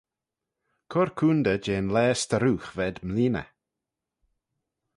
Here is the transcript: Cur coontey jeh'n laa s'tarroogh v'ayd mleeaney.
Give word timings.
Cur 0.91 1.09
coontey 1.17 1.59
jeh'n 1.65 1.87
laa 1.93 2.13
s'tarroogh 2.19 2.67
v'ayd 2.75 2.97
mleeaney. 3.09 3.49